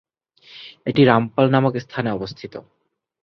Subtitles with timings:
[0.85, 2.53] এটি রামপাল নামক স্থানে অবস্থিত।